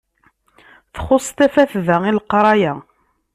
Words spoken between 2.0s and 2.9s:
i leqraya.